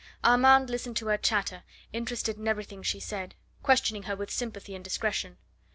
[0.23, 1.61] Armand listened to her chatter,
[1.93, 5.37] interested in everything she said, questioning her with sympathy and discretion.